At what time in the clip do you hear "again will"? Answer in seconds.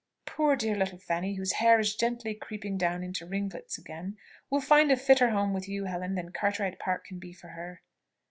3.77-4.59